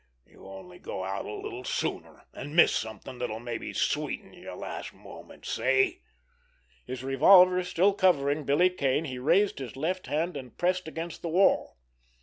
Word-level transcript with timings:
You'd 0.25 0.43
only 0.49 0.79
go 0.79 1.03
out 1.03 1.25
a 1.25 1.31
little 1.31 1.63
sooner, 1.63 2.23
and 2.33 2.55
miss 2.55 2.75
something 2.75 3.19
that'll 3.19 3.39
maybe 3.39 3.71
sweeten 3.71 4.33
your 4.33 4.55
last 4.55 4.95
moments—see?" 4.95 6.01
His 6.87 7.03
revolver 7.03 7.63
still 7.63 7.93
covering 7.93 8.43
Billy 8.43 8.71
Kane, 8.71 9.05
he 9.05 9.19
raised 9.19 9.59
his 9.59 9.77
left 9.77 10.07
hand 10.07 10.35
and 10.35 10.57
pressed 10.57 10.87
against 10.87 11.21
the 11.21 11.29
wall. 11.29 11.77